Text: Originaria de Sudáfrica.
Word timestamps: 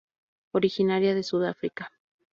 Originaria 0.53 1.13
de 1.13 1.21
Sudáfrica. 1.21 1.91